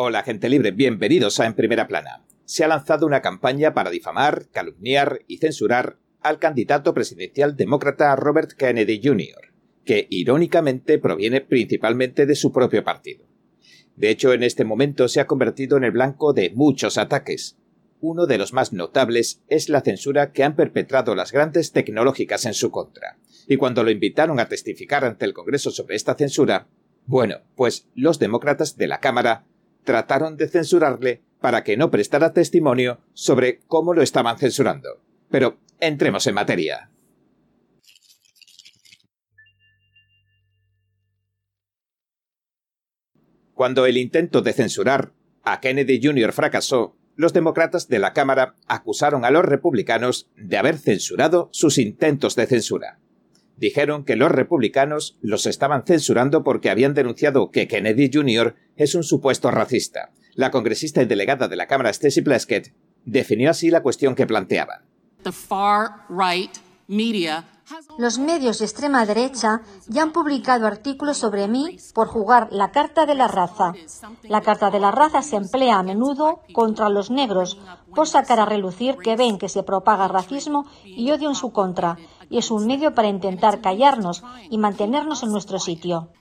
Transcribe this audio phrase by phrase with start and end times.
[0.00, 2.24] Hola gente libre, bienvenidos a En Primera Plana.
[2.44, 8.52] Se ha lanzado una campaña para difamar, calumniar y censurar al candidato presidencial demócrata Robert
[8.52, 9.52] Kennedy Jr.,
[9.84, 13.26] que irónicamente proviene principalmente de su propio partido.
[13.96, 17.56] De hecho, en este momento se ha convertido en el blanco de muchos ataques.
[18.00, 22.54] Uno de los más notables es la censura que han perpetrado las grandes tecnológicas en
[22.54, 23.18] su contra.
[23.48, 26.68] Y cuando lo invitaron a testificar ante el Congreso sobre esta censura,
[27.04, 29.44] bueno, pues los demócratas de la Cámara
[29.84, 35.00] trataron de censurarle para que no prestara testimonio sobre cómo lo estaban censurando.
[35.30, 36.90] Pero entremos en materia.
[43.54, 46.32] Cuando el intento de censurar a Kennedy Jr.
[46.32, 52.36] fracasó, los demócratas de la Cámara acusaron a los republicanos de haber censurado sus intentos
[52.36, 53.00] de censura.
[53.58, 58.54] Dijeron que los republicanos los estaban censurando porque habían denunciado que Kennedy Jr.
[58.76, 60.12] es un supuesto racista.
[60.34, 62.72] La congresista y delegada de la Cámara Stacey Plaskett
[63.04, 64.82] definió así la cuestión que planteaban.
[67.98, 73.04] Los medios de extrema derecha ya han publicado artículos sobre mí por jugar la carta
[73.04, 73.74] de la raza.
[74.22, 77.58] La carta de la raza se emplea a menudo contra los negros
[77.94, 81.98] por sacar a relucir que ven que se propaga racismo y odio en su contra,
[82.30, 86.12] y es un medio para intentar callarnos y mantenernos en nuestro sitio.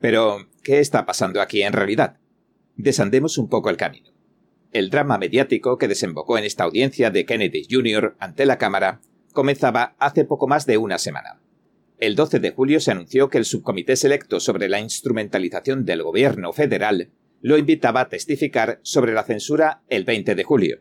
[0.00, 2.18] Pero, ¿qué está pasando aquí en realidad?
[2.76, 4.10] Desandemos un poco el camino.
[4.72, 8.16] El drama mediático que desembocó en esta audiencia de Kennedy Jr.
[8.18, 9.00] ante la Cámara
[9.32, 11.40] comenzaba hace poco más de una semana.
[11.98, 16.52] El 12 de julio se anunció que el subcomité selecto sobre la instrumentalización del gobierno
[16.52, 20.80] federal lo invitaba a testificar sobre la censura el 20 de julio.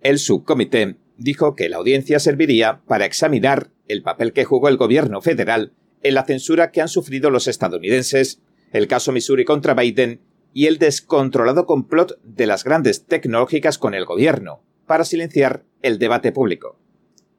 [0.00, 5.20] El subcomité dijo que la audiencia serviría para examinar el papel que jugó el gobierno
[5.20, 8.40] federal en la censura que han sufrido los estadounidenses,
[8.72, 10.20] el caso Missouri contra Biden
[10.54, 16.32] y el descontrolado complot de las grandes tecnológicas con el gobierno para silenciar el debate
[16.32, 16.78] público.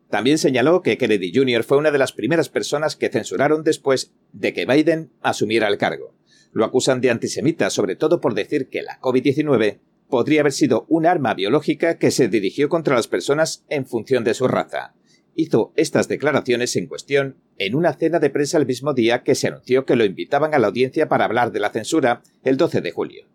[0.10, 1.64] También señaló que Kennedy Jr.
[1.64, 6.16] fue una de las primeras personas que censuraron después de que Biden asumiera el cargo.
[6.52, 11.06] Lo acusan de antisemita, sobre todo por decir que la COVID-19 podría haber sido un
[11.06, 14.96] arma biológica que se dirigió contra las personas en función de su raza.
[15.36, 19.48] Hizo estas declaraciones en cuestión en una cena de prensa el mismo día que se
[19.48, 22.92] anunció que lo invitaban a la audiencia para hablar de la censura el 12 de
[22.92, 23.28] julio.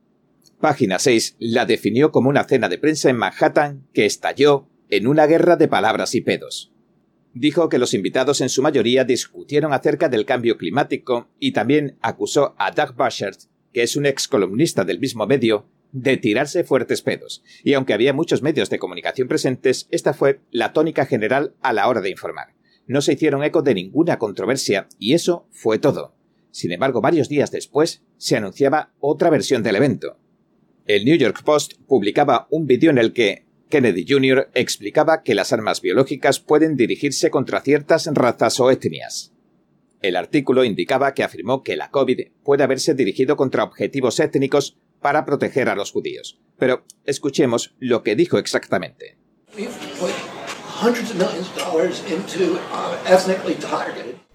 [0.60, 5.26] Página 6 la definió como una cena de prensa en Manhattan que estalló en una
[5.26, 6.72] guerra de palabras y pedos.
[7.32, 12.54] Dijo que los invitados en su mayoría discutieron acerca del cambio climático y también acusó
[12.58, 13.40] a Doug Bushert,
[13.72, 17.42] que es un ex columnista del mismo medio, de tirarse fuertes pedos.
[17.62, 21.88] Y aunque había muchos medios de comunicación presentes, esta fue la tónica general a la
[21.88, 22.48] hora de informar.
[22.86, 26.16] No se hicieron eco de ninguna controversia y eso fue todo.
[26.50, 30.18] Sin embargo, varios días después se anunciaba otra versión del evento.
[30.84, 34.50] El New York Post publicaba un vídeo en el que Kennedy Jr.
[34.54, 39.32] explicaba que las armas biológicas pueden dirigirse contra ciertas razas o etnias.
[40.02, 45.26] El artículo indicaba que afirmó que la COVID puede haberse dirigido contra objetivos étnicos para
[45.26, 46.40] proteger a los judíos.
[46.58, 49.18] Pero escuchemos lo que dijo exactamente.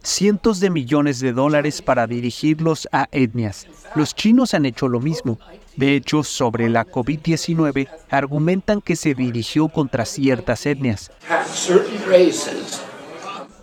[0.04, 3.66] Cientos de millones de dólares para dirigirlos a etnias.
[3.96, 5.40] Los chinos han hecho lo mismo.
[5.76, 11.12] De hecho, sobre la COVID-19 argumentan que se dirigió contra ciertas etnias,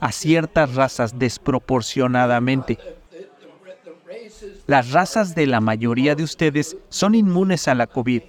[0.00, 2.95] a ciertas razas desproporcionadamente.
[4.66, 8.22] Las razas de la mayoría de ustedes son inmunes a la COVID.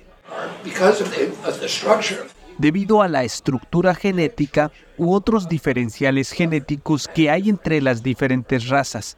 [2.60, 9.18] Debido a la estructura genética u otros diferenciales genéticos que hay entre las diferentes razas.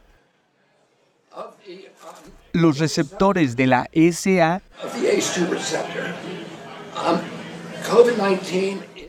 [2.54, 4.62] Los receptores de la SA,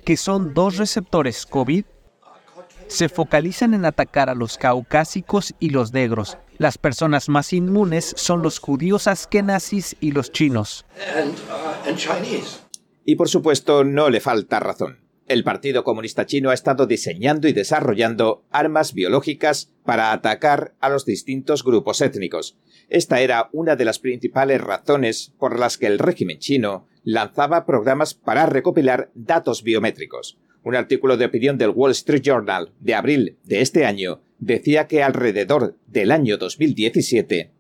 [0.05, 1.85] que son dos receptores COVID,
[2.89, 6.37] se focalizan en atacar a los caucásicos y los negros.
[6.61, 10.85] Las personas más inmunes son los judíos askenazis y los chinos.
[13.07, 14.99] Y por supuesto, no le falta razón.
[15.27, 21.07] El Partido Comunista Chino ha estado diseñando y desarrollando armas biológicas para atacar a los
[21.07, 22.59] distintos grupos étnicos.
[22.91, 28.13] Esta era una de las principales razones por las que el régimen chino lanzaba programas
[28.13, 30.37] para recopilar datos biométricos.
[30.63, 35.03] Un artículo de opinión del Wall Street Journal de abril de este año decía que
[35.03, 37.53] alrededor del año 2017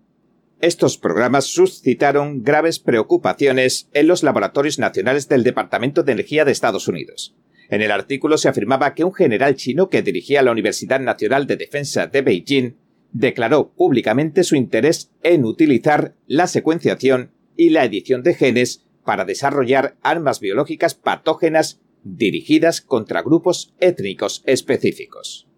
[0.60, 6.86] estos programas suscitaron graves preocupaciones en los laboratorios nacionales del Departamento de Energía de Estados
[6.86, 7.34] Unidos.
[7.70, 11.56] En el artículo se afirmaba que un general chino que dirigía la Universidad Nacional de
[11.56, 12.72] Defensa de Beijing
[13.12, 19.96] declaró públicamente su interés en utilizar la secuenciación y la edición de genes para desarrollar
[20.02, 25.49] armas biológicas patógenas dirigidas contra grupos étnicos específicos.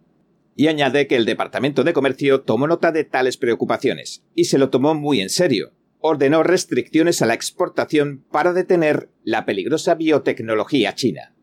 [0.54, 4.70] Y añade que el Departamento de Comercio tomó nota de tales preocupaciones y se lo
[4.70, 5.72] tomó muy en serio.
[6.00, 11.34] Ordenó restricciones a la exportación para detener la peligrosa biotecnología china.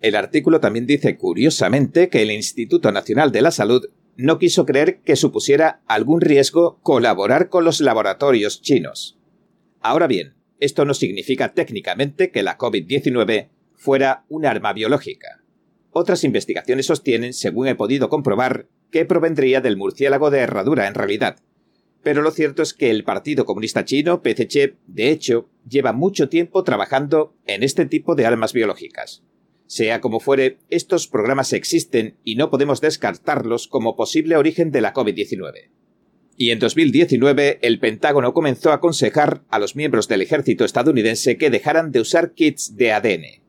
[0.00, 5.00] El artículo también dice curiosamente que el Instituto Nacional de la Salud no quiso creer
[5.00, 9.18] que supusiera algún riesgo colaborar con los laboratorios chinos.
[9.80, 15.41] Ahora bien, esto no significa técnicamente que la COVID-19 fuera un arma biológica.
[15.92, 21.36] Otras investigaciones sostienen, según he podido comprobar, que provendría del murciélago de herradura en realidad.
[22.02, 26.64] Pero lo cierto es que el Partido Comunista Chino, PCC, de hecho, lleva mucho tiempo
[26.64, 29.22] trabajando en este tipo de armas biológicas.
[29.66, 34.92] Sea como fuere, estos programas existen y no podemos descartarlos como posible origen de la
[34.92, 35.70] COVID-19.
[36.36, 41.50] Y en 2019 el Pentágono comenzó a aconsejar a los miembros del ejército estadounidense que
[41.50, 43.41] dejaran de usar kits de ADN.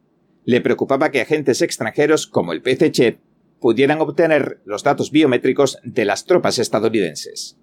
[0.45, 3.19] Le preocupaba que agentes extranjeros como el PCC
[3.59, 7.57] pudieran obtener los datos biométricos de las tropas estadounidenses.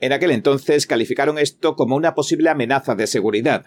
[0.00, 3.64] En aquel entonces calificaron esto como una posible amenaza de seguridad.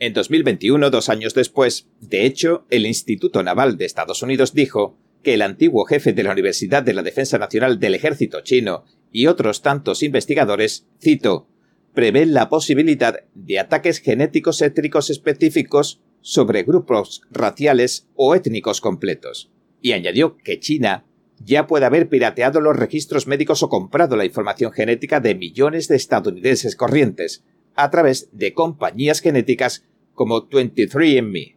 [0.00, 5.34] En 2021, dos años después, de hecho, el Instituto Naval de Estados Unidos dijo que
[5.34, 9.62] el antiguo jefe de la Universidad de la Defensa Nacional del Ejército chino y otros
[9.62, 11.48] tantos investigadores, cito,
[11.94, 19.50] prevén la posibilidad de ataques genéticos étnicos específicos sobre grupos raciales o étnicos completos,
[19.80, 21.04] y añadió que China
[21.44, 25.96] ya puede haber pirateado los registros médicos o comprado la información genética de millones de
[25.96, 27.44] estadounidenses corrientes
[27.74, 29.84] a través de compañías genéticas
[30.14, 31.56] como 23andMe,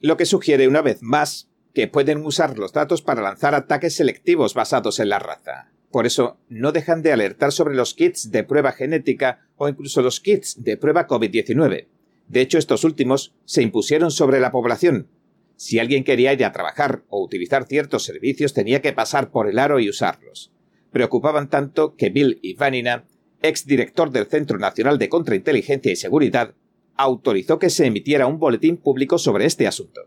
[0.00, 4.54] lo que sugiere una vez más que pueden usar los datos para lanzar ataques selectivos
[4.54, 5.70] basados en la raza.
[5.90, 10.20] Por eso, no dejan de alertar sobre los kits de prueba genética o incluso los
[10.20, 11.86] kits de prueba COVID-19.
[12.28, 15.08] De hecho, estos últimos se impusieron sobre la población.
[15.56, 19.58] Si alguien quería ir a trabajar o utilizar ciertos servicios tenía que pasar por el
[19.58, 20.52] aro y usarlos.
[20.92, 23.04] Preocupaban tanto que Bill Ivanina,
[23.42, 26.54] exdirector del Centro Nacional de Contrainteligencia y Seguridad,
[26.96, 30.02] autorizó que se emitiera un boletín público sobre este asunto.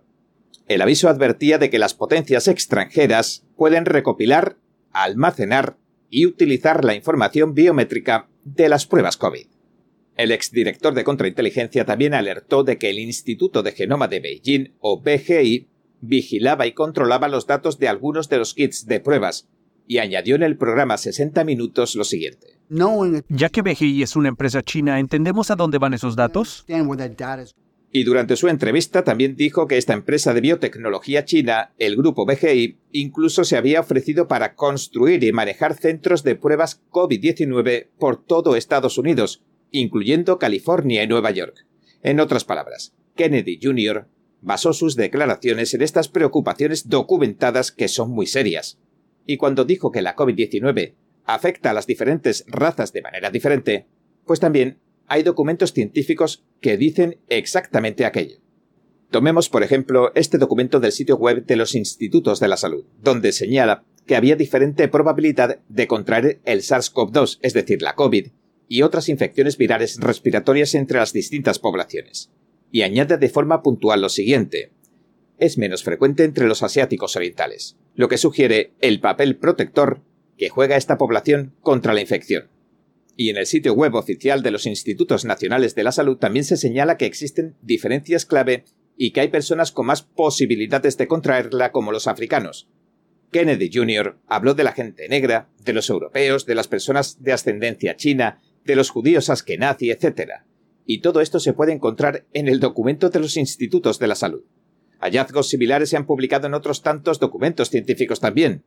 [0.68, 4.58] El aviso advertía de que las potencias extranjeras pueden recopilar,
[4.92, 5.78] almacenar
[6.10, 9.48] y utilizar la información biométrica de las pruebas COVID.
[10.20, 15.00] El exdirector de contrainteligencia también alertó de que el Instituto de Genoma de Beijing, o
[15.00, 15.70] BGI,
[16.02, 19.48] vigilaba y controlaba los datos de algunos de los kits de pruebas,
[19.88, 22.60] y añadió en el programa 60 Minutos lo siguiente.
[23.30, 26.66] Ya que BGI es una empresa china, ¿entendemos a dónde van esos datos?
[27.92, 32.78] Y durante su entrevista también dijo que esta empresa de biotecnología china, el grupo BGI,
[32.92, 38.98] incluso se había ofrecido para construir y manejar centros de pruebas COVID-19 por todo Estados
[38.98, 41.66] Unidos, incluyendo California y Nueva York.
[42.02, 44.08] En otras palabras, Kennedy Jr.
[44.42, 48.80] basó sus declaraciones en estas preocupaciones documentadas que son muy serias.
[49.26, 50.96] Y cuando dijo que la COVID-19
[51.26, 53.88] afecta a las diferentes razas de manera diferente,
[54.26, 58.38] pues también hay documentos científicos que dicen exactamente aquello.
[59.12, 63.32] Tomemos, por ejemplo, este documento del sitio web de los Institutos de la Salud, donde
[63.32, 68.28] señala que había diferente probabilidad de contraer el SARS-CoV-2, es decir, la COVID,
[68.70, 72.32] y otras infecciones virales respiratorias entre las distintas poblaciones.
[72.72, 74.72] Y añade de forma puntual lo siguiente.
[75.38, 80.02] Es menos frecuente entre los asiáticos orientales, lo que sugiere el papel protector
[80.38, 82.50] que juega esta población contra la infección
[83.20, 86.56] y en el sitio web oficial de los Institutos Nacionales de la Salud también se
[86.56, 88.64] señala que existen diferencias clave
[88.96, 92.70] y que hay personas con más posibilidades de contraerla como los africanos.
[93.30, 94.16] Kennedy Jr.
[94.26, 98.76] habló de la gente negra, de los europeos, de las personas de ascendencia china, de
[98.76, 100.32] los judíos askenazi, etc.
[100.86, 104.44] Y todo esto se puede encontrar en el documento de los Institutos de la Salud.
[105.00, 108.64] Hallazgos similares se han publicado en otros tantos documentos científicos también.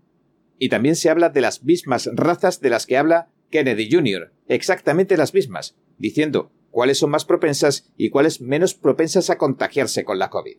[0.59, 5.17] Y también se habla de las mismas razas de las que habla Kennedy Jr., exactamente
[5.17, 10.31] las mismas, diciendo cuáles son más propensas y cuáles menos propensas a contagiarse con la
[10.31, 10.57] COVID.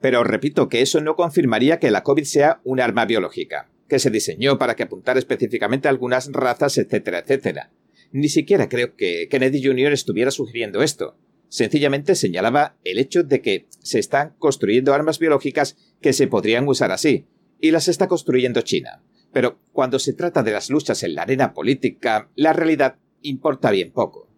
[0.00, 4.10] Pero repito que eso no confirmaría que la COVID sea un arma biológica, que se
[4.10, 7.70] diseñó para que apuntara específicamente a algunas razas, etcétera, etcétera.
[8.10, 9.92] Ni siquiera creo que Kennedy Jr.
[9.92, 11.16] estuviera sugiriendo esto.
[11.48, 16.90] Sencillamente señalaba el hecho de que se están construyendo armas biológicas que se podrían usar
[16.92, 17.26] así,
[17.60, 19.02] y las está construyendo China.
[19.32, 23.92] Pero cuando se trata de las luchas en la arena política, la realidad importa bien
[23.92, 24.30] poco.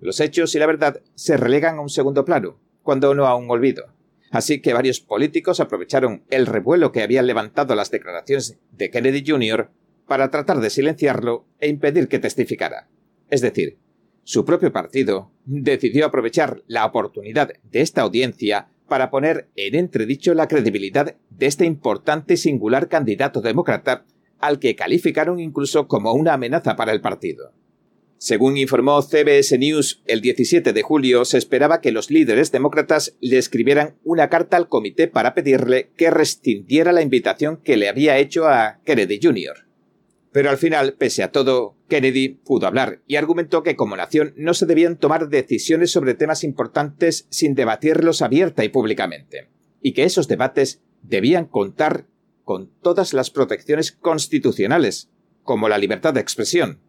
[0.00, 3.50] Los hechos y la verdad se relegan a un segundo plano, cuando no a un
[3.50, 3.94] olvido.
[4.30, 9.70] Así que varios políticos aprovecharon el revuelo que habían levantado las declaraciones de Kennedy Jr.
[10.06, 12.88] para tratar de silenciarlo e impedir que testificara.
[13.30, 13.78] Es decir,
[14.24, 20.48] su propio partido decidió aprovechar la oportunidad de esta audiencia para poner en entredicho la
[20.48, 24.04] credibilidad de este importante y singular candidato demócrata
[24.38, 27.52] al que calificaron incluso como una amenaza para el partido.
[28.18, 33.38] Según informó CBS News, el 17 de julio se esperaba que los líderes demócratas le
[33.38, 38.48] escribieran una carta al comité para pedirle que rescindiera la invitación que le había hecho
[38.48, 39.67] a Kennedy Jr.
[40.32, 44.54] Pero al final, pese a todo, Kennedy pudo hablar y argumentó que como nación no
[44.54, 49.48] se debían tomar decisiones sobre temas importantes sin debatirlos abierta y públicamente,
[49.80, 52.06] y que esos debates debían contar
[52.44, 55.10] con todas las protecciones constitucionales,
[55.42, 56.80] como la libertad de expresión,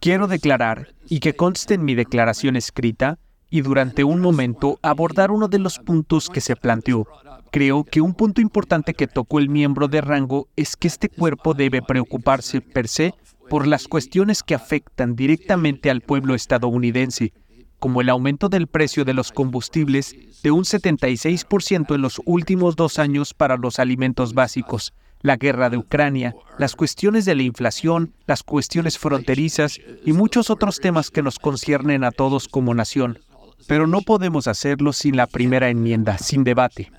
[0.00, 3.18] Quiero declarar, y que conste en mi declaración escrita,
[3.50, 7.06] y durante un momento abordar uno de los puntos que se planteó.
[7.50, 11.54] Creo que un punto importante que tocó el miembro de rango es que este cuerpo
[11.54, 13.14] debe preocuparse per se
[13.48, 17.32] por las cuestiones que afectan directamente al pueblo estadounidense,
[17.78, 22.98] como el aumento del precio de los combustibles de un 76% en los últimos dos
[22.98, 28.42] años para los alimentos básicos, la guerra de Ucrania, las cuestiones de la inflación, las
[28.42, 33.18] cuestiones fronterizas y muchos otros temas que nos conciernen a todos como nación.
[33.66, 36.90] Pero no podemos hacerlo sin la primera enmienda, sin debate.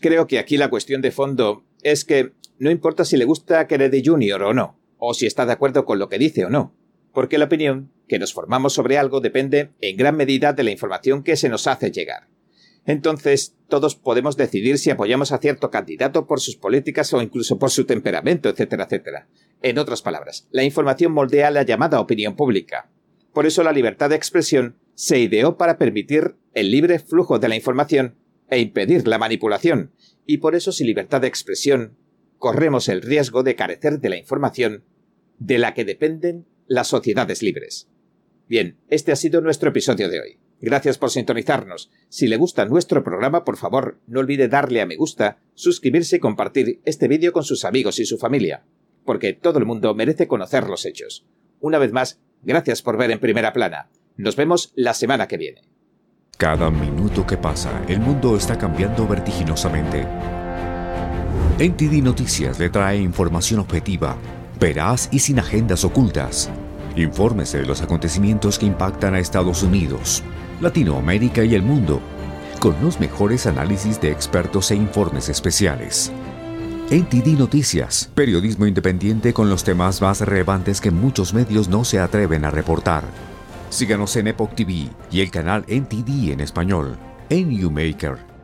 [0.00, 3.66] Creo que aquí la cuestión de fondo es que no importa si le gusta a
[3.66, 4.42] Kennedy Jr.
[4.42, 6.74] o no, o si está de acuerdo con lo que dice o no,
[7.12, 11.22] porque la opinión que nos formamos sobre algo depende en gran medida de la información
[11.22, 12.28] que se nos hace llegar.
[12.86, 17.70] Entonces, todos podemos decidir si apoyamos a cierto candidato por sus políticas o incluso por
[17.70, 19.28] su temperamento, etcétera, etcétera.
[19.60, 22.88] En otras palabras, la información moldea la llamada opinión pública.
[23.36, 27.54] Por eso la libertad de expresión se ideó para permitir el libre flujo de la
[27.54, 28.14] información
[28.48, 29.92] e impedir la manipulación.
[30.24, 31.98] Y por eso sin libertad de expresión
[32.38, 34.84] corremos el riesgo de carecer de la información
[35.38, 37.90] de la que dependen las sociedades libres.
[38.48, 40.38] Bien, este ha sido nuestro episodio de hoy.
[40.62, 41.90] Gracias por sintonizarnos.
[42.08, 46.20] Si le gusta nuestro programa, por favor, no olvide darle a me gusta, suscribirse y
[46.20, 48.64] compartir este vídeo con sus amigos y su familia,
[49.04, 51.26] porque todo el mundo merece conocer los hechos.
[51.60, 53.88] Una vez más, gracias por ver en primera plana.
[54.16, 55.62] Nos vemos la semana que viene.
[56.38, 60.06] Cada minuto que pasa, el mundo está cambiando vertiginosamente.
[61.58, 64.16] NTD Noticias le trae información objetiva,
[64.60, 66.50] veraz y sin agendas ocultas.
[66.94, 70.22] Infórmese de los acontecimientos que impactan a Estados Unidos,
[70.60, 72.00] Latinoamérica y el mundo,
[72.60, 76.12] con los mejores análisis de expertos e informes especiales.
[76.88, 82.44] NTD Noticias, periodismo independiente con los temas más relevantes que muchos medios no se atreven
[82.44, 83.02] a reportar.
[83.70, 86.96] Síganos en Epoch TV y el canal NTD en español,
[87.28, 88.35] en YouMaker